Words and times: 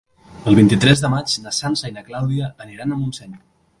El 0.51 0.55
vint-i-tres 0.59 1.03
de 1.03 1.11
maig 1.15 1.35
na 1.43 1.53
Sança 1.57 1.91
i 1.91 1.93
na 1.99 2.05
Clàudia 2.09 2.49
aniran 2.67 2.97
a 2.97 2.99
Montseny. 3.03 3.37